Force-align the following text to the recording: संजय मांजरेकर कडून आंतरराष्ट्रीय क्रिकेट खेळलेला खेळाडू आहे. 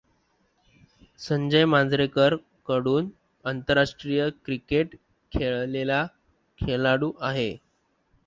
संजय 1.19 1.65
मांजरेकर 1.65 2.35
कडून 2.67 3.09
आंतरराष्ट्रीय 3.45 4.29
क्रिकेट 4.45 4.95
खेळलेला 5.31 6.05
खेळाडू 6.59 7.11
आहे. 7.21 7.51